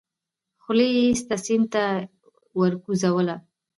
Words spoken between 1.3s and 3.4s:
سيند ته يې وگوزوله.